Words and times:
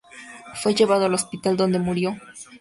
Fue 0.55 0.73
llevado 0.73 1.05
al 1.05 1.13
hospital, 1.13 1.55
donde 1.55 1.77
murió. 1.77 2.15